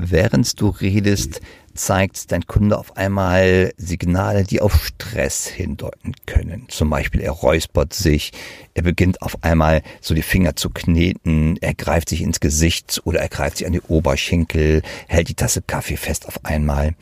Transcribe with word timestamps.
Während 0.00 0.60
du 0.60 0.68
redest, 0.68 1.40
zeigt 1.74 2.30
dein 2.30 2.46
Kunde 2.46 2.78
auf 2.78 2.96
einmal 2.96 3.72
Signale, 3.76 4.44
die 4.44 4.60
auf 4.60 4.84
Stress 4.84 5.48
hindeuten 5.48 6.12
können. 6.24 6.66
Zum 6.68 6.88
Beispiel 6.88 7.20
er 7.20 7.32
räuspert 7.32 7.94
sich, 7.94 8.32
er 8.74 8.82
beginnt 8.82 9.22
auf 9.22 9.42
einmal 9.42 9.82
so 10.00 10.14
die 10.14 10.22
Finger 10.22 10.54
zu 10.54 10.70
kneten, 10.70 11.56
er 11.60 11.74
greift 11.74 12.10
sich 12.10 12.22
ins 12.22 12.38
Gesicht 12.38 13.00
oder 13.04 13.18
er 13.18 13.28
greift 13.28 13.58
sich 13.58 13.66
an 13.66 13.72
die 13.72 13.80
Oberschenkel, 13.80 14.82
hält 15.08 15.30
die 15.30 15.34
Tasse 15.34 15.62
Kaffee 15.62 15.96
fest 15.96 16.28
auf 16.28 16.44
einmal. 16.44 16.94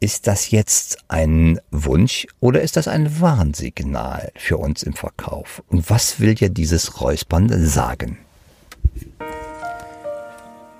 Ist 0.00 0.26
das 0.26 0.50
jetzt 0.50 0.98
ein 1.08 1.60
Wunsch 1.70 2.26
oder 2.40 2.62
ist 2.62 2.78
das 2.78 2.88
ein 2.88 3.20
Warnsignal 3.20 4.32
für 4.36 4.56
uns 4.56 4.82
im 4.82 4.94
Verkauf? 4.94 5.62
Und 5.68 5.90
was 5.90 6.18
will 6.18 6.34
dir 6.34 6.48
dieses 6.48 7.02
Räuspern 7.02 7.66
sagen? 7.66 8.18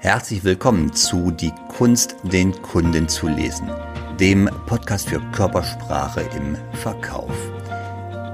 Herzlich 0.02 0.42
willkommen 0.42 0.92
zu 0.92 1.30
Die 1.30 1.52
Kunst, 1.68 2.16
den 2.24 2.60
Kunden 2.60 3.08
zu 3.08 3.28
lesen, 3.28 3.70
dem 4.18 4.50
Podcast 4.66 5.08
für 5.08 5.20
Körpersprache 5.30 6.22
im 6.36 6.56
Verkauf. 6.72 7.30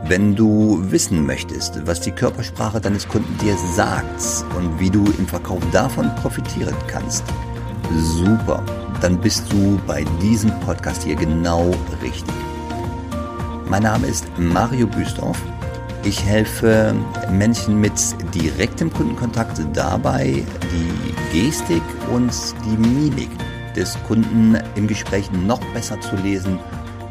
Wenn 0.04 0.34
du 0.34 0.78
wissen 0.90 1.26
möchtest, 1.26 1.86
was 1.86 2.00
die 2.00 2.10
Körpersprache 2.10 2.80
deines 2.80 3.06
Kunden 3.06 3.36
dir 3.36 3.54
sagt 3.76 4.46
und 4.56 4.80
wie 4.80 4.88
du 4.88 5.04
im 5.18 5.26
Verkauf 5.26 5.60
davon 5.70 6.10
profitieren 6.14 6.74
kannst, 6.86 7.24
super, 7.98 8.64
dann 9.02 9.20
bist 9.20 9.52
du 9.52 9.78
bei 9.86 10.04
diesem 10.22 10.58
Podcast 10.60 11.02
hier 11.02 11.16
genau 11.16 11.74
richtig. 12.02 12.34
Mein 13.68 13.82
Name 13.82 14.06
ist 14.06 14.26
Mario 14.38 14.86
Büstorf 14.86 15.38
ich 16.04 16.24
helfe 16.24 16.94
Menschen 17.30 17.80
mit 17.80 17.92
direktem 18.34 18.92
Kundenkontakt 18.92 19.60
dabei, 19.74 20.44
die 20.72 21.14
Gestik 21.32 21.82
und 22.12 22.32
die 22.64 22.76
Mimik 22.76 23.30
des 23.76 23.96
Kunden 24.06 24.58
im 24.74 24.86
Gespräch 24.86 25.30
noch 25.30 25.60
besser 25.72 26.00
zu 26.00 26.16
lesen, 26.16 26.58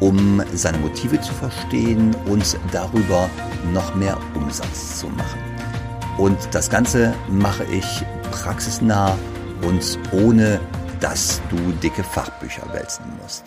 um 0.00 0.42
seine 0.54 0.78
Motive 0.78 1.20
zu 1.20 1.32
verstehen 1.34 2.14
und 2.26 2.58
darüber 2.72 3.28
noch 3.72 3.94
mehr 3.94 4.18
Umsatz 4.34 5.00
zu 5.00 5.08
machen. 5.08 5.40
Und 6.18 6.36
das 6.52 6.68
Ganze 6.68 7.14
mache 7.28 7.64
ich 7.64 8.04
praxisnah 8.32 9.16
und 9.62 9.98
ohne, 10.12 10.60
dass 11.00 11.40
du 11.48 11.56
dicke 11.82 12.02
Fachbücher 12.02 12.72
wälzen 12.72 13.04
musst. 13.22 13.44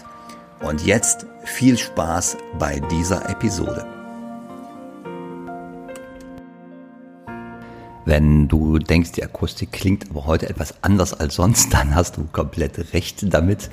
Und 0.62 0.86
jetzt 0.86 1.26
viel 1.44 1.78
Spaß 1.78 2.38
bei 2.60 2.80
dieser 2.92 3.30
Episode. 3.30 4.01
Wenn 8.12 8.50
du 8.50 8.78
denkst, 8.78 9.14
die 9.14 9.24
Akustik 9.24 9.72
klingt 9.72 10.10
aber 10.10 10.26
heute 10.26 10.50
etwas 10.50 10.84
anders 10.84 11.14
als 11.14 11.36
sonst, 11.36 11.74
dann 11.74 11.96
hast 11.96 12.18
du 12.18 12.26
komplett 12.26 12.94
recht 12.94 13.34
damit. 13.34 13.70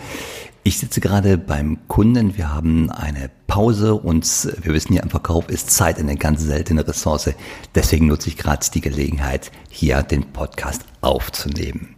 Ich 0.62 0.78
sitze 0.78 1.00
gerade 1.00 1.36
beim 1.36 1.88
Kunden, 1.88 2.36
wir 2.36 2.54
haben 2.54 2.88
eine 2.88 3.30
Pause 3.48 3.96
und 3.96 4.24
wir 4.62 4.74
wissen 4.74 4.92
ja, 4.92 5.02
im 5.02 5.10
Verkauf 5.10 5.48
ist 5.48 5.72
Zeit 5.72 5.98
eine 5.98 6.14
ganz 6.14 6.42
seltene 6.42 6.86
Ressource. 6.86 7.30
Deswegen 7.74 8.06
nutze 8.06 8.28
ich 8.28 8.36
gerade 8.36 8.64
die 8.72 8.80
Gelegenheit, 8.80 9.50
hier 9.70 10.04
den 10.04 10.22
Podcast 10.30 10.82
aufzunehmen. 11.00 11.96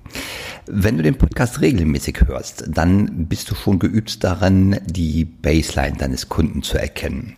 Wenn 0.65 0.97
du 0.97 1.03
den 1.03 1.19
Podcast 1.19 1.61
regelmäßig 1.61 2.23
hörst, 2.27 2.65
dann 2.69 3.27
bist 3.27 3.51
du 3.51 3.55
schon 3.55 3.79
geübt 3.79 4.25
daran, 4.25 4.81
die 4.87 5.27
Baseline 5.27 5.99
deines 5.99 6.31
Kunden 6.31 6.63
zu 6.63 6.79
erkennen. 6.79 7.37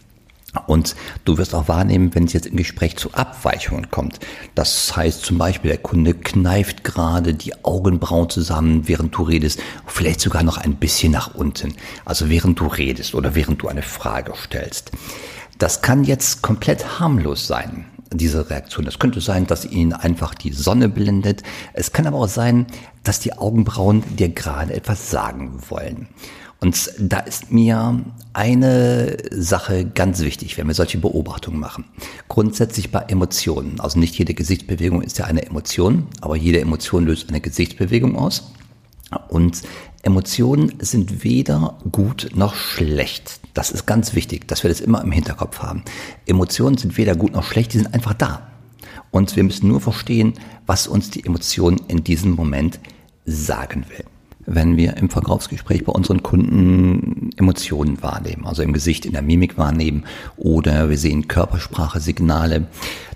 Und 0.67 0.97
du 1.25 1.39
wirst 1.39 1.55
auch 1.55 1.69
wahrnehmen, 1.69 2.15
wenn 2.15 2.25
es 2.25 2.35
jetzt 2.35 2.47
im 2.47 2.57
Gespräch 2.57 2.97
zu 2.97 3.15
Abweichungen 3.15 3.91
kommt. 3.91 4.21
Das 4.55 4.95
heißt 4.95 5.25
zum 5.25 5.39
Beispiel, 5.39 5.71
der 5.71 5.79
Kunde 5.79 6.15
kneift 6.15 6.85
gerade 6.85 7.35
die 7.35 7.65
Augenbrauen 7.65 8.29
zusammen, 8.29 8.87
während 8.87 9.17
du 9.17 9.23
redest, 9.23 9.61
vielleicht 9.87 10.21
sogar 10.21 10.43
noch 10.43 10.59
ein 10.59 10.77
bisschen 10.77 11.13
nach 11.13 11.35
unten. 11.35 11.75
Also 12.05 12.29
während 12.29 12.61
du 12.61 12.67
redest 12.67 13.15
oder 13.15 13.35
während 13.35 13.63
du 13.63 13.69
eine 13.69 13.83
Frage 13.83 14.35
stellst. 14.37 14.93
Das 15.59 15.81
kann 15.81 16.05
jetzt 16.05 16.43
komplett 16.43 16.99
harmlos 16.99 17.47
sein 17.47 17.87
diese 18.15 18.49
Reaktion. 18.51 18.87
Es 18.87 18.99
könnte 18.99 19.21
sein, 19.21 19.47
dass 19.47 19.65
ihn 19.65 19.93
einfach 19.93 20.35
die 20.35 20.53
Sonne 20.53 20.89
blendet. 20.89 21.43
Es 21.73 21.93
kann 21.93 22.07
aber 22.07 22.19
auch 22.19 22.29
sein, 22.29 22.67
dass 23.03 23.21
die 23.21 23.33
Augenbrauen 23.33 24.03
dir 24.17 24.29
gerade 24.29 24.75
etwas 24.75 25.11
sagen 25.11 25.61
wollen. 25.69 26.09
Und 26.61 26.93
da 26.99 27.19
ist 27.19 27.51
mir 27.51 28.05
eine 28.35 29.17
Sache 29.33 29.85
ganz 29.85 30.21
wichtig, 30.21 30.57
wenn 30.57 30.69
wir 30.69 30.75
solche 30.75 30.99
Beobachtungen 30.99 31.59
machen. 31.59 31.87
Grundsätzlich 32.29 32.93
bei 32.93 33.01
Emotionen. 33.01 33.81
Also 33.81 33.99
nicht 33.99 34.17
jede 34.17 34.33
Gesichtsbewegung 34.33 35.03
ist 35.03 35.19
ja 35.19 35.25
eine 35.25 35.45
Emotion, 35.45 36.07
aber 36.21 36.37
jede 36.37 36.61
Emotion 36.61 37.05
löst 37.05 37.31
eine 37.31 37.41
Gesichtsbewegung 37.41 38.17
aus. 38.17 38.53
Und 39.29 39.63
Emotionen 40.03 40.75
sind 40.81 41.23
weder 41.23 41.79
gut 41.91 42.31
noch 42.35 42.55
schlecht. 42.55 43.41
Das 43.55 43.71
ist 43.71 43.87
ganz 43.87 44.15
wichtig, 44.15 44.49
dass 44.49 44.63
wir 44.65 44.69
das 44.69 44.81
immer 44.81 45.03
im 45.03 45.13
Hinterkopf 45.13 45.61
haben. 45.61 45.85
Emotionen 46.27 46.77
sind 46.77 46.97
weder 46.97 47.15
gut 47.15 47.33
noch 47.33 47.45
schlecht, 47.45 47.73
die 47.73 47.79
sind 47.79 47.95
einfach 47.95 48.15
da. 48.15 48.49
Und 49.11 49.37
wir 49.37 49.45
müssen 49.45 49.69
nur 49.69 49.81
verstehen, 49.81 50.35
was 50.67 50.89
uns 50.89 51.11
die 51.11 51.25
Emotion 51.25 51.81
in 51.89 52.03
diesem 52.03 52.33
Moment 52.33 52.81
sagen 53.27 53.85
will 53.89 54.05
wenn 54.47 54.77
wir 54.77 54.97
im 54.97 55.09
Verkaufsgespräch 55.09 55.85
bei 55.85 55.93
unseren 55.93 56.23
Kunden 56.23 57.31
Emotionen 57.37 58.03
wahrnehmen, 58.03 58.47
also 58.47 58.63
im 58.63 58.73
Gesicht, 58.73 59.07
in 59.07 59.13
der 59.13 59.23
Mimik 59.23 59.57
wahrnehmen 59.57 60.05
oder 60.37 60.91
wir 60.91 60.99
sehen 60.99 61.29
Körpersprache, 61.29 62.01
Signale, 62.01 62.67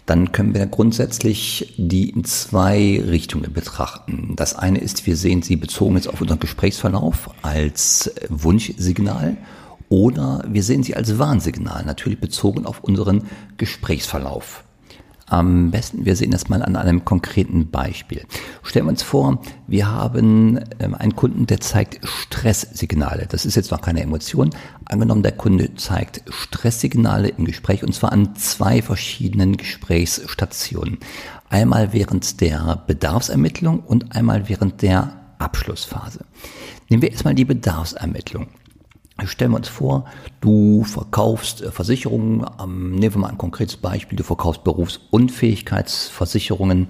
dann 0.06 0.31
können 0.31 0.55
wir 0.55 0.67
grundsätzlich 0.67 1.75
die 1.77 2.11
in 2.11 2.25
zwei 2.25 3.03
Richtungen 3.05 3.53
betrachten. 3.53 4.34
Das 4.37 4.55
eine 4.55 4.78
ist, 4.78 5.05
wir 5.06 5.17
sehen 5.17 5.43
sie 5.43 5.56
bezogen 5.56 5.97
jetzt 5.97 6.09
auf 6.09 6.21
unseren 6.21 6.39
Gesprächsverlauf 6.39 7.31
als 7.43 8.12
Wunschsignal 8.28 9.37
oder 9.89 10.44
wir 10.49 10.62
sehen 10.62 10.84
sie 10.84 10.97
als 10.97 11.19
Warnsignal, 11.19 11.84
natürlich 11.84 12.21
bezogen 12.21 12.67
auf 12.67 12.83
unseren 12.83 13.25
Gesprächsverlauf. 13.56 14.65
Am 15.28 15.72
besten, 15.72 16.04
wir 16.04 16.14
sehen 16.14 16.31
das 16.31 16.48
mal 16.48 16.62
an 16.62 16.76
einem 16.76 17.04
konkreten 17.04 17.69
Beispiel. 17.70 18.22
Stellen 18.62 18.87
wir 18.87 18.91
uns 18.91 19.03
vor, 19.03 19.42
wir 19.66 19.91
haben 19.91 20.60
ähm, 20.78 20.94
einen 20.94 21.16
Kunden, 21.16 21.47
der 21.47 21.60
zeigt 21.60 22.06
Stresssignale. 22.06 23.26
Das 23.28 23.44
ist 23.44 23.56
jetzt 23.56 23.72
noch 23.72 23.81
keine 23.81 24.03
Emotion. 24.03 24.50
Angenommen, 24.84 25.25
der 25.25 25.32
Kunde 25.32 25.75
zeigt 25.75 26.22
Stresssignale 26.28 27.28
im 27.28 27.44
Gespräch 27.44 27.82
und 27.82 27.92
zwar 27.92 28.12
an 28.12 28.37
zwei 28.37 28.82
verschiedenen 28.82 29.56
Gesprächsstationen. 29.56 30.98
Einmal 31.50 31.93
während 31.93 32.41
der 32.41 32.84
Bedarfsermittlung 32.87 33.81
und 33.81 34.14
einmal 34.14 34.48
während 34.48 34.82
der 34.82 35.12
Abschlussphase. 35.38 36.20
Nehmen 36.88 37.03
wir 37.03 37.10
erstmal 37.10 37.34
die 37.34 37.44
Bedarfsermittlung. 37.44 38.47
Stellen 39.25 39.53
wir 39.53 39.56
uns 39.56 39.69
vor, 39.69 40.04
du 40.43 40.84
verkaufst 40.84 41.62
äh, 41.62 41.71
Versicherungen, 41.71 42.44
ähm, 42.62 42.97
nehmen 42.97 43.15
wir 43.15 43.21
mal 43.22 43.31
ein 43.31 43.38
konkretes 43.38 43.78
Beispiel, 43.78 44.16
du 44.16 44.25
verkaufst 44.25 44.62
Berufsunfähigkeitsversicherungen. 44.62 46.88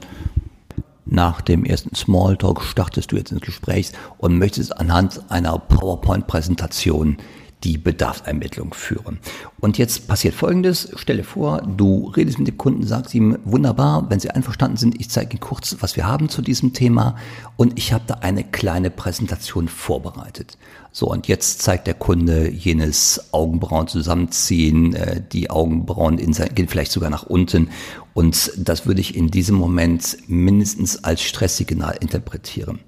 Nach 1.04 1.40
dem 1.40 1.64
ersten 1.64 1.94
Smalltalk 1.94 2.62
startest 2.62 3.12
du 3.12 3.16
jetzt 3.16 3.30
ins 3.30 3.42
Gespräch 3.42 3.92
und 4.18 4.38
möchtest 4.38 4.76
anhand 4.76 5.30
einer 5.30 5.56
PowerPoint-Präsentation 5.56 7.18
die 7.64 7.78
Bedarfsermittlung 7.78 8.74
führen. 8.74 9.18
Und 9.60 9.78
jetzt 9.78 10.08
passiert 10.08 10.34
Folgendes. 10.34 10.90
Stelle 10.96 11.24
vor, 11.24 11.62
du 11.62 12.08
redest 12.08 12.38
mit 12.38 12.48
dem 12.48 12.58
Kunden, 12.58 12.86
sagst 12.86 13.14
ihm, 13.14 13.38
wunderbar, 13.44 14.10
wenn 14.10 14.20
Sie 14.20 14.30
einverstanden 14.30 14.76
sind, 14.76 15.00
ich 15.00 15.10
zeige 15.10 15.32
Ihnen 15.32 15.40
kurz, 15.40 15.76
was 15.80 15.96
wir 15.96 16.06
haben 16.06 16.28
zu 16.28 16.42
diesem 16.42 16.74
Thema 16.74 17.16
und 17.56 17.78
ich 17.78 17.92
habe 17.92 18.04
da 18.06 18.14
eine 18.14 18.44
kleine 18.44 18.90
Präsentation 18.90 19.68
vorbereitet. 19.68 20.58
So, 20.98 21.10
und 21.10 21.28
jetzt 21.28 21.60
zeigt 21.60 21.86
der 21.86 21.92
Kunde 21.92 22.50
jenes 22.50 23.26
Augenbrauen 23.30 23.86
zusammenziehen, 23.86 24.94
äh, 24.94 25.20
die 25.30 25.50
Augenbrauen 25.50 26.16
in 26.16 26.32
sein, 26.32 26.54
gehen 26.54 26.68
vielleicht 26.68 26.90
sogar 26.90 27.10
nach 27.10 27.24
unten 27.24 27.68
und 28.14 28.50
das 28.56 28.86
würde 28.86 29.02
ich 29.02 29.14
in 29.14 29.28
diesem 29.28 29.56
Moment 29.56 30.16
mindestens 30.26 31.04
als 31.04 31.20
Stresssignal 31.20 31.98
interpretieren 32.00 32.78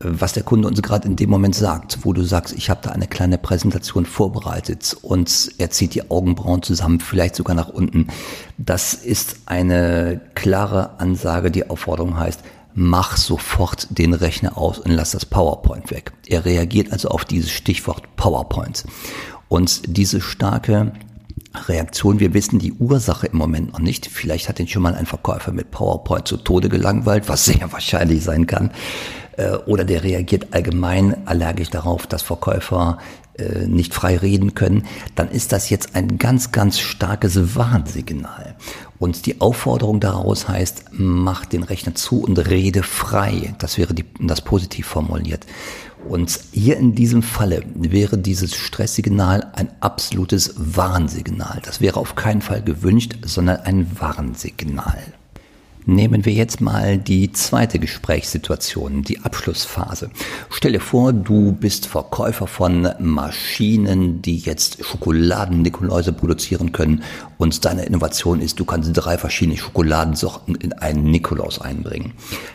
was 0.00 0.32
der 0.32 0.42
Kunde 0.42 0.68
uns 0.68 0.82
gerade 0.82 1.08
in 1.08 1.16
dem 1.16 1.30
Moment 1.30 1.54
sagt, 1.54 2.00
wo 2.02 2.12
du 2.12 2.22
sagst, 2.22 2.54
ich 2.54 2.68
habe 2.68 2.80
da 2.82 2.90
eine 2.90 3.06
kleine 3.06 3.38
Präsentation 3.38 4.04
vorbereitet 4.04 4.96
und 5.00 5.52
er 5.58 5.70
zieht 5.70 5.94
die 5.94 6.10
Augenbrauen 6.10 6.62
zusammen, 6.62 7.00
vielleicht 7.00 7.36
sogar 7.36 7.56
nach 7.56 7.68
unten. 7.68 8.08
Das 8.58 8.92
ist 8.92 9.36
eine 9.46 10.20
klare 10.34 10.98
Ansage, 10.98 11.50
die 11.50 11.70
Aufforderung 11.70 12.18
heißt, 12.18 12.40
mach 12.74 13.16
sofort 13.16 13.86
den 13.90 14.14
Rechner 14.14 14.58
aus 14.58 14.78
und 14.78 14.90
lass 14.90 15.12
das 15.12 15.24
PowerPoint 15.24 15.90
weg. 15.90 16.12
Er 16.26 16.44
reagiert 16.44 16.92
also 16.92 17.08
auf 17.08 17.24
dieses 17.24 17.50
Stichwort 17.50 18.16
PowerPoint. 18.16 18.84
Und 19.48 19.96
diese 19.96 20.20
starke 20.20 20.92
Reaktion, 21.68 22.18
wir 22.18 22.34
wissen 22.34 22.58
die 22.58 22.72
Ursache 22.72 23.28
im 23.28 23.38
Moment 23.38 23.72
noch 23.72 23.78
nicht. 23.78 24.06
Vielleicht 24.06 24.48
hat 24.48 24.58
ihn 24.58 24.66
schon 24.66 24.82
mal 24.82 24.94
ein 24.94 25.06
Verkäufer 25.06 25.52
mit 25.52 25.70
PowerPoint 25.70 26.26
zu 26.26 26.36
Tode 26.36 26.68
gelangweilt, 26.68 27.28
was 27.28 27.44
sehr 27.44 27.72
wahrscheinlich 27.72 28.24
sein 28.24 28.46
kann. 28.46 28.72
Äh, 29.36 29.56
oder 29.66 29.84
der 29.84 30.02
reagiert 30.02 30.48
allgemein 30.52 31.26
allergisch 31.26 31.70
darauf, 31.70 32.06
dass 32.06 32.22
Verkäufer 32.22 32.98
äh, 33.36 33.66
nicht 33.66 33.94
frei 33.94 34.16
reden 34.16 34.54
können, 34.54 34.86
dann 35.16 35.28
ist 35.28 35.50
das 35.50 35.68
jetzt 35.68 35.96
ein 35.96 36.18
ganz, 36.18 36.52
ganz 36.52 36.78
starkes 36.78 37.56
Warnsignal. 37.56 38.54
Und 39.00 39.26
die 39.26 39.40
Aufforderung 39.40 39.98
daraus 39.98 40.48
heißt, 40.48 40.84
mach 40.92 41.44
den 41.44 41.64
Rechner 41.64 41.96
zu 41.96 42.22
und 42.22 42.38
rede 42.38 42.84
frei. 42.84 43.54
Das 43.58 43.76
wäre 43.76 43.92
die, 43.92 44.04
das 44.20 44.40
positiv 44.40 44.86
formuliert. 44.86 45.46
Und 46.08 46.38
hier 46.52 46.76
in 46.76 46.94
diesem 46.94 47.22
Falle 47.22 47.62
wäre 47.74 48.18
dieses 48.18 48.54
Stresssignal 48.54 49.50
ein 49.54 49.70
absolutes 49.80 50.54
Warnsignal. 50.56 51.60
Das 51.64 51.80
wäre 51.80 51.98
auf 51.98 52.14
keinen 52.14 52.42
Fall 52.42 52.62
gewünscht, 52.62 53.16
sondern 53.24 53.60
ein 53.60 53.98
Warnsignal. 53.98 55.02
Nehmen 55.86 56.24
wir 56.24 56.32
jetzt 56.32 56.62
mal 56.62 56.96
die 56.96 57.30
zweite 57.32 57.78
Gesprächssituation, 57.78 59.02
die 59.02 59.20
Abschlussphase. 59.20 60.10
Stelle 60.48 60.80
vor, 60.80 61.12
du 61.12 61.52
bist 61.52 61.86
Verkäufer 61.86 62.46
von 62.46 62.88
Maschinen, 63.00 64.22
die 64.22 64.38
jetzt 64.38 64.82
Schokoladen-Nikoläuse 64.82 66.14
produzieren 66.14 66.72
können 66.72 67.02
und 67.36 67.66
deine 67.66 67.84
Innovation 67.84 68.40
ist, 68.40 68.58
du 68.58 68.64
kannst 68.64 68.92
drei 68.94 69.18
verschiedene 69.18 69.58
Schokoladensorten 69.58 70.54
in 70.54 70.72
einen 70.72 71.10
Nikolaus 71.10 71.60
einbringen. 71.60 72.14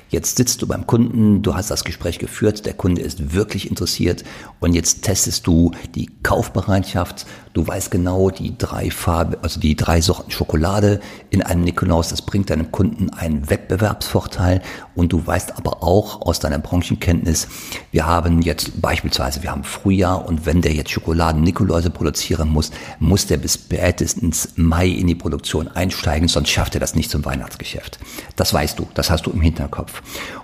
Jetzt 0.10 0.38
sitzt 0.38 0.64
du 0.64 0.68
beim 0.68 0.88
Kunden, 0.88 1.44
du 1.44 1.54
hast 1.54 1.70
das 1.70 1.84
Gespräch 1.84 2.18
geführt, 2.18 2.66
der 2.66 2.74
Kunde 2.74 3.02
ist 3.02 3.36
wirklich 3.36 3.70
interessiert 3.70 4.24
und 4.60 4.74
jetzt 4.74 5.04
testest 5.04 5.46
du 5.46 5.72
die 5.94 6.10
Kaufbereitschaft. 6.24 7.28
Du 7.54 7.68
weißt 7.68 7.92
genau, 7.92 8.32
die 8.32 8.58
drei 8.58 8.90
Farbe, 8.90 9.38
also 9.44 9.60
die 9.60 9.76
drei 9.76 10.02
Sorten 10.02 10.32
Schokolade 10.32 11.00
in 11.30 11.44
einem 11.44 11.64
Nikolaus, 11.64 12.10
das 12.10 12.24
bringt 12.24 12.50
deinem 12.50 12.72
Kunden 12.72 13.12
einen 13.20 13.50
Wettbewerbsvorteil 13.50 14.62
und 14.96 15.14
du 15.14 15.26
weißt 15.26 15.58
aber 15.58 15.84
auch 15.84 16.22
aus 16.22 16.40
deiner 16.40 16.60
Branchenkenntnis, 16.60 17.48
wir 17.92 18.06
haben 18.06 18.42
jetzt 18.42 18.82
beispielsweise, 18.82 19.44
wir 19.44 19.52
haben 19.52 19.64
Frühjahr 19.64 20.28
und 20.28 20.46
wenn 20.46 20.62
der 20.62 20.74
jetzt 20.74 20.92
Schokoladen-Nikoläuse 20.92 21.90
produzieren 21.90 22.50
muss, 22.50 22.72
muss 23.00 23.28
der 23.28 23.38
bis 23.38 23.56
spätestens 23.56 24.54
Mai 24.56 24.88
in 24.88 25.08
die 25.08 25.16
Produktion 25.16 25.68
einsteigen, 25.68 26.28
sonst 26.28 26.50
schafft 26.50 26.76
er 26.76 26.82
das 26.82 26.96
nicht 26.96 27.12
zum 27.12 27.26
Weihnachtsgeschäft. 27.26 28.00
Das 28.36 28.54
weißt 28.54 28.80
du, 28.80 28.88
das 28.94 29.10
hast 29.10 29.26
du 29.26 29.32
im 29.32 29.42
Hinterkopf. 29.42 30.02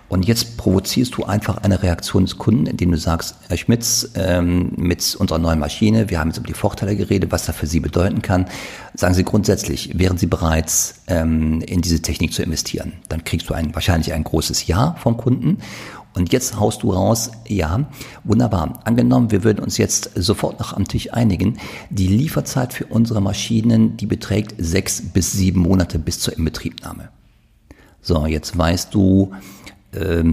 Und 0.07 0.28
jetzt 0.28 0.57
provozierst 0.57 1.18
du 1.18 1.24
einfach 1.24 1.57
eine 1.57 1.81
Reaktion 1.81 2.25
des 2.25 2.38
Kunden, 2.38 2.68
indem 2.68 2.92
du 2.92 2.98
sagst, 2.98 3.36
Herr 3.48 3.57
Schmitz, 3.57 4.12
ähm, 4.16 4.72
mit 4.78 5.16
unserer 5.16 5.40
neuen 5.40 5.60
Maschine, 5.60 6.10
wir 6.10 6.19
haben 6.19 6.30
jetzt 6.30 6.38
über 6.38 6.48
die 6.48 6.54
Vorteile 6.54 6.96
geredet, 6.96 7.31
was 7.31 7.46
das 7.46 7.56
für 7.56 7.66
Sie 7.66 7.80
bedeuten 7.80 8.22
kann. 8.22 8.46
Sagen 8.94 9.16
Sie 9.16 9.24
grundsätzlich, 9.24 9.98
wären 9.98 10.18
Sie 10.18 10.28
bereit, 10.28 10.72
ähm, 11.07 11.62
in 11.62 11.81
diese 11.81 12.02
Technik 12.02 12.34
zu 12.34 12.44
investieren? 12.44 12.94
Dann 13.10 13.24
kriegst 13.24 13.50
du 13.50 13.56
ein, 13.56 13.74
wahrscheinlich 13.74 14.13
ein 14.13 14.24
großes 14.24 14.68
Ja 14.68 14.96
vom 15.00 15.18
Kunden. 15.18 15.57
Und 16.13 16.31
jetzt 16.31 16.57
haust 16.57 16.84
du 16.84 16.92
raus, 16.92 17.31
ja, 17.46 17.88
wunderbar. 18.24 18.80
Angenommen, 18.86 19.31
wir 19.31 19.44
würden 19.44 19.62
uns 19.62 19.78
jetzt 19.78 20.12
sofort 20.16 20.60
noch 20.60 20.72
am 20.72 20.88
Tisch 20.88 21.12
einigen. 21.12 21.57
Die 21.90 22.07
Lieferzeit 22.07 22.74
für 22.74 22.86
unsere 22.86 23.22
Maschinen, 23.22 23.98
die 23.98 24.06
beträgt 24.06 24.56
sechs 24.57 25.02
bis 25.02 25.34
sieben 25.34 25.60
Monate 25.60 26.00
bis 26.00 26.19
zur 26.19 26.38
Inbetriebnahme. 26.38 27.10
So, 28.02 28.28
jetzt 28.28 28.57
weißt 28.57 28.94
du, 28.94 29.34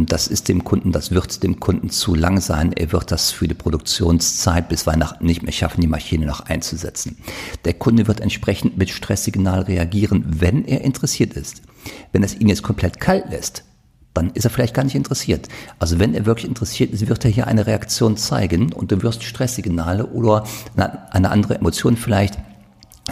das 0.06 0.26
ist 0.26 0.48
dem 0.48 0.64
Kunden, 0.64 0.92
das 0.92 1.10
wird 1.12 1.42
dem 1.42 1.60
Kunden 1.60 1.90
zu 1.90 2.14
lang 2.14 2.40
sein. 2.40 2.72
Er 2.72 2.90
wird 2.92 3.12
das 3.12 3.30
für 3.30 3.46
die 3.46 3.54
Produktionszeit 3.54 4.68
bis 4.68 4.86
Weihnachten 4.86 5.24
nicht 5.24 5.42
mehr 5.42 5.52
schaffen, 5.52 5.80
die 5.80 5.86
Maschine 5.86 6.26
noch 6.26 6.40
einzusetzen. 6.40 7.18
Der 7.64 7.74
Kunde 7.74 8.06
wird 8.08 8.20
entsprechend 8.20 8.76
mit 8.76 8.90
Stresssignal 8.90 9.62
reagieren, 9.62 10.24
wenn 10.26 10.64
er 10.64 10.80
interessiert 10.80 11.34
ist. 11.34 11.62
Wenn 12.12 12.24
es 12.24 12.34
ihn 12.34 12.48
jetzt 12.48 12.62
komplett 12.62 12.98
kalt 13.00 13.30
lässt, 13.30 13.64
dann 14.14 14.30
ist 14.30 14.44
er 14.44 14.50
vielleicht 14.50 14.74
gar 14.74 14.84
nicht 14.84 14.94
interessiert. 14.94 15.48
Also 15.78 15.98
wenn 15.98 16.14
er 16.14 16.26
wirklich 16.26 16.46
interessiert 16.46 16.92
ist, 16.92 17.08
wird 17.08 17.24
er 17.24 17.30
hier 17.30 17.46
eine 17.46 17.66
Reaktion 17.66 18.16
zeigen 18.16 18.72
und 18.72 18.92
du 18.92 19.02
wirst 19.02 19.22
Stresssignale 19.22 20.06
oder 20.06 20.44
eine 20.76 21.30
andere 21.30 21.54
Emotion 21.54 21.96
vielleicht 21.96 22.38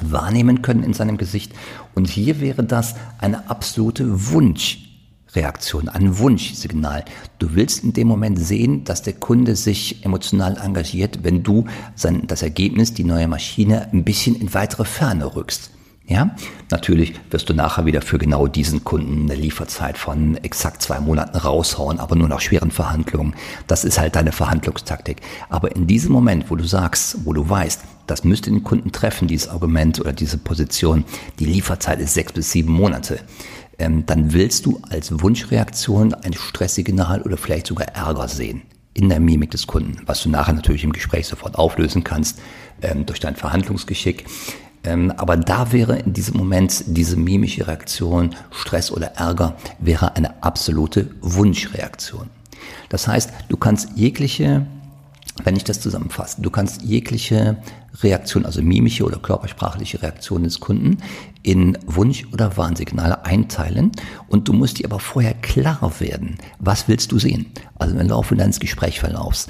wahrnehmen 0.02 0.62
können 0.62 0.82
in 0.82 0.94
seinem 0.94 1.16
Gesicht. 1.16 1.52
Und 1.94 2.08
hier 2.08 2.40
wäre 2.40 2.64
das 2.64 2.96
eine 3.18 3.48
absolute 3.48 4.28
Wunschreaktion, 5.30 5.88
ein 5.88 6.18
Wunschsignal. 6.18 7.04
Du 7.38 7.54
willst 7.54 7.84
in 7.84 7.92
dem 7.92 8.08
Moment 8.08 8.38
sehen, 8.38 8.82
dass 8.84 9.02
der 9.02 9.12
Kunde 9.12 9.54
sich 9.54 10.04
emotional 10.04 10.56
engagiert, 10.56 11.20
wenn 11.22 11.42
du 11.44 11.66
sein, 11.94 12.24
das 12.26 12.42
Ergebnis, 12.42 12.94
die 12.94 13.04
neue 13.04 13.28
Maschine, 13.28 13.88
ein 13.92 14.02
bisschen 14.02 14.34
in 14.34 14.52
weitere 14.54 14.84
Ferne 14.84 15.36
rückst. 15.36 15.70
Ja, 16.08 16.34
natürlich 16.72 17.14
wirst 17.30 17.48
du 17.48 17.54
nachher 17.54 17.86
wieder 17.86 18.02
für 18.02 18.18
genau 18.18 18.48
diesen 18.48 18.82
Kunden 18.82 19.30
eine 19.30 19.40
Lieferzeit 19.40 19.96
von 19.96 20.36
exakt 20.38 20.82
zwei 20.82 20.98
Monaten 20.98 21.36
raushauen, 21.36 22.00
aber 22.00 22.16
nur 22.16 22.26
nach 22.26 22.40
schweren 22.40 22.72
Verhandlungen. 22.72 23.36
Das 23.68 23.84
ist 23.84 24.00
halt 24.00 24.16
deine 24.16 24.32
Verhandlungstaktik. 24.32 25.20
Aber 25.48 25.76
in 25.76 25.86
diesem 25.86 26.10
Moment, 26.10 26.50
wo 26.50 26.56
du 26.56 26.64
sagst, 26.64 27.18
wo 27.24 27.32
du 27.32 27.48
weißt, 27.48 27.82
das 28.08 28.24
müsste 28.24 28.50
den 28.50 28.64
Kunden 28.64 28.90
treffen, 28.90 29.28
dieses 29.28 29.46
Argument 29.46 30.00
oder 30.00 30.12
diese 30.12 30.38
Position, 30.38 31.04
die 31.38 31.44
Lieferzeit 31.44 32.00
ist 32.00 32.14
sechs 32.14 32.32
bis 32.32 32.50
sieben 32.50 32.72
Monate, 32.72 33.20
ähm, 33.80 34.04
dann 34.06 34.32
willst 34.32 34.66
du 34.66 34.80
als 34.90 35.22
Wunschreaktion 35.22 36.14
ein 36.14 36.34
Stresssignal 36.34 37.22
oder 37.22 37.36
vielleicht 37.36 37.66
sogar 37.66 37.88
Ärger 37.88 38.28
sehen 38.28 38.62
in 38.92 39.08
der 39.08 39.20
Mimik 39.20 39.50
des 39.50 39.66
Kunden, 39.66 39.96
was 40.06 40.22
du 40.22 40.28
nachher 40.28 40.52
natürlich 40.52 40.84
im 40.84 40.92
Gespräch 40.92 41.26
sofort 41.26 41.56
auflösen 41.56 42.04
kannst 42.04 42.40
ähm, 42.82 43.06
durch 43.06 43.20
dein 43.20 43.36
Verhandlungsgeschick. 43.36 44.26
Ähm, 44.84 45.12
aber 45.16 45.36
da 45.36 45.72
wäre 45.72 45.98
in 45.98 46.12
diesem 46.12 46.36
Moment 46.36 46.84
diese 46.86 47.16
mimische 47.16 47.66
Reaktion, 47.66 48.34
Stress 48.50 48.90
oder 48.90 49.08
Ärger, 49.16 49.56
wäre 49.78 50.14
eine 50.16 50.42
absolute 50.42 51.10
Wunschreaktion. 51.20 52.28
Das 52.90 53.08
heißt, 53.08 53.30
du 53.48 53.56
kannst 53.56 53.90
jegliche, 53.96 54.66
wenn 55.44 55.56
ich 55.56 55.64
das 55.64 55.80
zusammenfasse, 55.80 56.42
du 56.42 56.50
kannst 56.50 56.82
jegliche 56.82 57.56
Reaktion, 58.02 58.46
also 58.46 58.62
mimische 58.62 59.04
oder 59.04 59.18
körpersprachliche 59.18 60.02
Reaktion 60.02 60.44
des 60.44 60.60
Kunden 60.60 60.98
in 61.42 61.78
Wunsch- 61.86 62.26
oder 62.32 62.56
Warnsignale 62.56 63.24
einteilen 63.24 63.92
und 64.28 64.48
du 64.48 64.52
musst 64.52 64.78
dir 64.78 64.86
aber 64.86 65.00
vorher 65.00 65.34
klar 65.34 65.92
werden, 66.00 66.38
was 66.58 66.88
willst 66.88 67.12
du 67.12 67.18
sehen? 67.18 67.46
Also 67.78 67.98
im 67.98 68.08
Laufe 68.08 68.36
deines 68.36 68.60
Gesprächsverlaufs 68.60 69.48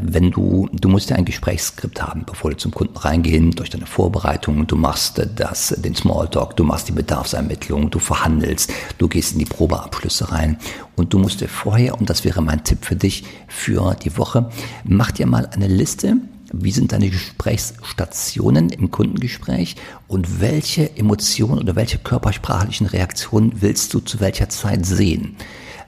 wenn 0.00 0.30
du, 0.30 0.68
du 0.72 0.88
musst 0.88 1.10
ja 1.10 1.16
ein 1.16 1.24
Gesprächsskript 1.24 2.02
haben, 2.02 2.24
bevor 2.26 2.50
du 2.50 2.56
zum 2.56 2.72
Kunden 2.72 2.96
reingehen, 2.96 3.52
durch 3.52 3.70
deine 3.70 3.86
Vorbereitung, 3.86 4.66
du 4.66 4.76
machst 4.76 5.20
das, 5.36 5.74
den 5.78 5.94
Smalltalk, 5.94 6.56
du 6.56 6.64
machst 6.64 6.88
die 6.88 6.92
Bedarfsermittlung, 6.92 7.90
du 7.90 7.98
verhandelst, 7.98 8.72
du 8.98 9.08
gehst 9.08 9.32
in 9.32 9.38
die 9.38 9.44
Probeabschlüsse 9.46 10.32
rein 10.32 10.58
und 10.96 11.14
du 11.14 11.18
musst 11.18 11.40
dir 11.40 11.48
vorher, 11.48 11.98
und 11.98 12.10
das 12.10 12.24
wäre 12.24 12.42
mein 12.42 12.62
Tipp 12.64 12.84
für 12.84 12.96
dich 12.96 13.24
für 13.48 13.94
die 13.94 14.16
Woche, 14.18 14.50
mach 14.84 15.12
dir 15.12 15.26
mal 15.26 15.46
eine 15.46 15.66
Liste, 15.66 16.16
wie 16.52 16.72
sind 16.72 16.92
deine 16.92 17.10
Gesprächsstationen 17.10 18.70
im 18.70 18.90
Kundengespräch 18.90 19.76
und 20.08 20.40
welche 20.40 20.96
Emotionen 20.96 21.60
oder 21.60 21.76
welche 21.76 21.98
körpersprachlichen 21.98 22.86
Reaktionen 22.86 23.62
willst 23.62 23.94
du 23.94 24.00
zu 24.00 24.20
welcher 24.20 24.48
Zeit 24.48 24.84
sehen? 24.84 25.36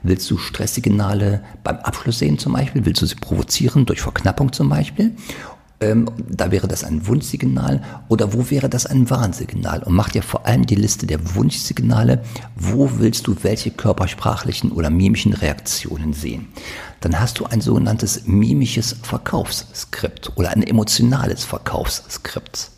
Willst 0.02 0.31
du 0.31 0.38
Stresssignale 0.38 1.43
beim 1.62 1.76
Abschluss 1.76 2.19
sehen 2.19 2.38
zum 2.38 2.52
Beispiel? 2.54 2.84
Willst 2.84 3.02
du 3.02 3.06
sie 3.06 3.14
provozieren 3.14 3.87
durch 3.87 4.00
Verknappung 4.00 4.52
zum 4.52 4.68
Beispiel? 4.68 5.12
Ähm, 5.80 6.09
da 6.28 6.50
wäre 6.52 6.68
das 6.68 6.85
ein 6.85 7.06
Wunschsignal 7.09 7.82
oder 8.09 8.32
wo 8.32 8.50
wäre 8.50 8.68
das 8.68 8.87
ein 8.87 9.11
Warnsignal? 9.11 9.82
Und 9.82 9.94
mach 9.94 10.11
dir 10.11 10.23
vor 10.23 10.47
allem 10.47 10.64
die 10.64 10.76
Liste 10.76 11.06
der 11.06 11.35
Wunschsignale. 11.35 12.23
Wo 12.54 12.90
willst 12.99 13.26
du 13.26 13.37
welche 13.42 13.73
körpersprachlichen 13.73 14.71
oder 14.71 14.90
mimischen 14.90 15.32
Reaktionen 15.32 16.12
sehen? 16.12 16.49
Dann 17.00 17.18
hast 17.18 17.40
du 17.40 17.47
ein 17.47 17.61
sogenanntes 17.61 18.26
mimisches 18.26 18.97
Verkaufsskript 19.02 20.32
oder 20.37 20.50
ein 20.50 20.62
emotionales 20.62 21.44
Verkaufsskript. 21.44 22.71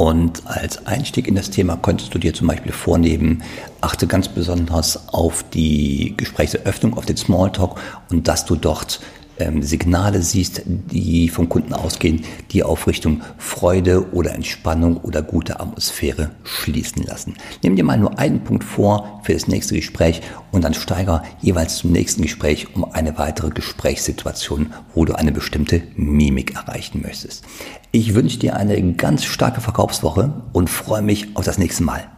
Und 0.00 0.46
als 0.46 0.86
Einstieg 0.86 1.28
in 1.28 1.34
das 1.34 1.50
Thema 1.50 1.76
könntest 1.76 2.14
du 2.14 2.18
dir 2.18 2.32
zum 2.32 2.46
Beispiel 2.46 2.72
vornehmen, 2.72 3.42
achte 3.82 4.06
ganz 4.06 4.28
besonders 4.28 5.10
auf 5.10 5.44
die 5.50 6.14
Gesprächseröffnung, 6.16 6.96
auf 6.96 7.04
den 7.04 7.18
Smalltalk 7.18 7.78
und 8.08 8.26
dass 8.26 8.46
du 8.46 8.56
dort 8.56 9.00
ähm, 9.36 9.62
Signale 9.62 10.22
siehst, 10.22 10.62
die 10.64 11.28
vom 11.28 11.50
Kunden 11.50 11.74
ausgehen, 11.74 12.24
die 12.50 12.62
auf 12.62 12.86
Richtung 12.86 13.20
Freude 13.36 14.10
oder 14.14 14.34
Entspannung 14.34 14.96
oder 14.96 15.20
gute 15.20 15.60
Atmosphäre 15.60 16.30
schließen 16.44 17.02
lassen. 17.02 17.34
Nimm 17.62 17.76
dir 17.76 17.84
mal 17.84 17.98
nur 17.98 18.18
einen 18.18 18.42
Punkt 18.42 18.64
vor 18.64 19.20
für 19.24 19.34
das 19.34 19.48
nächste 19.48 19.74
Gespräch 19.74 20.22
und 20.50 20.64
dann 20.64 20.72
steiger 20.72 21.22
jeweils 21.42 21.76
zum 21.76 21.92
nächsten 21.92 22.22
Gespräch 22.22 22.74
um 22.74 22.90
eine 22.90 23.18
weitere 23.18 23.50
Gesprächssituation, 23.50 24.72
wo 24.94 25.04
du 25.04 25.14
eine 25.14 25.30
bestimmte 25.30 25.82
Mimik 25.94 26.54
erreichen 26.54 27.02
möchtest. 27.02 27.44
Ich 27.92 28.14
wünsche 28.14 28.38
dir 28.38 28.56
eine 28.56 28.80
ganz 28.94 29.24
starke 29.24 29.60
Verkaufswoche 29.60 30.32
und 30.52 30.70
freue 30.70 31.02
mich 31.02 31.36
auf 31.36 31.44
das 31.44 31.58
nächste 31.58 31.82
Mal. 31.82 32.08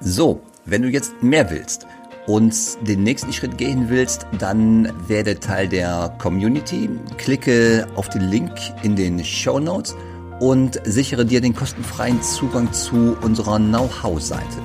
So, 0.00 0.42
wenn 0.66 0.82
du 0.82 0.88
jetzt 0.88 1.22
mehr 1.22 1.50
willst, 1.50 1.86
und 2.26 2.54
den 2.86 3.02
nächsten 3.02 3.32
Schritt 3.32 3.56
gehen 3.56 3.88
willst, 3.88 4.26
dann 4.38 4.92
werde 5.08 5.38
Teil 5.38 5.68
der 5.68 6.14
Community. 6.18 6.90
Klicke 7.18 7.86
auf 7.94 8.08
den 8.08 8.28
Link 8.30 8.52
in 8.82 8.96
den 8.96 9.24
Show 9.24 9.60
Notes 9.60 9.96
und 10.40 10.80
sichere 10.84 11.24
dir 11.24 11.40
den 11.40 11.54
kostenfreien 11.54 12.20
Zugang 12.22 12.72
zu 12.72 13.16
unserer 13.22 13.58
Know-how-Seite. 13.58 14.58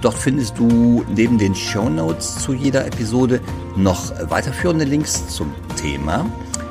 Dort 0.00 0.14
findest 0.14 0.58
du 0.58 1.04
neben 1.14 1.38
den 1.38 1.54
Show 1.54 1.88
Notes 1.88 2.38
zu 2.38 2.54
jeder 2.54 2.86
Episode 2.86 3.40
noch 3.76 4.12
weiterführende 4.30 4.84
Links 4.84 5.28
zum 5.28 5.52
Thema. 5.76 6.24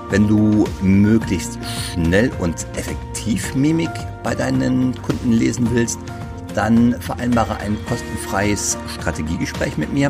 Wenn 0.09 0.27
du 0.27 0.65
möglichst 0.81 1.57
schnell 1.93 2.31
und 2.39 2.65
effektiv 2.75 3.55
Mimik 3.55 3.91
bei 4.23 4.35
deinen 4.35 4.99
Kunden 5.01 5.31
lesen 5.31 5.67
willst, 5.71 5.99
dann 6.53 6.99
vereinbare 7.01 7.57
ein 7.57 7.77
kostenfreies 7.87 8.77
Strategiegespräch 8.95 9.77
mit 9.77 9.91
mir 9.91 10.09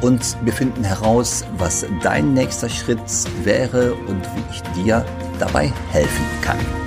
und 0.00 0.36
wir 0.44 0.52
finden 0.52 0.84
heraus, 0.84 1.44
was 1.58 1.86
dein 2.02 2.34
nächster 2.34 2.68
Schritt 2.68 3.00
wäre 3.44 3.94
und 3.94 4.22
wie 4.34 4.54
ich 4.54 4.62
dir 4.84 5.04
dabei 5.38 5.72
helfen 5.90 6.24
kann. 6.42 6.81